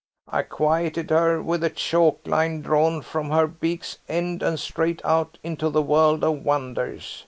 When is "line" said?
2.25-2.61